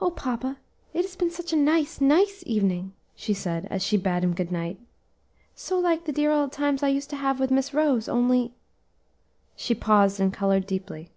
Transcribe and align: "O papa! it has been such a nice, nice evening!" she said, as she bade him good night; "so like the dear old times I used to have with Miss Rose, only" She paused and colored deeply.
"O 0.00 0.10
papa! 0.10 0.56
it 0.94 1.02
has 1.04 1.14
been 1.14 1.30
such 1.30 1.52
a 1.52 1.56
nice, 1.56 2.00
nice 2.00 2.42
evening!" 2.46 2.94
she 3.14 3.34
said, 3.34 3.66
as 3.70 3.82
she 3.82 3.98
bade 3.98 4.24
him 4.24 4.32
good 4.32 4.50
night; 4.50 4.78
"so 5.54 5.78
like 5.78 6.06
the 6.06 6.10
dear 6.12 6.32
old 6.32 6.52
times 6.52 6.82
I 6.82 6.88
used 6.88 7.10
to 7.10 7.16
have 7.16 7.38
with 7.38 7.50
Miss 7.50 7.74
Rose, 7.74 8.08
only" 8.08 8.54
She 9.54 9.74
paused 9.74 10.20
and 10.20 10.32
colored 10.32 10.66
deeply. 10.66 11.10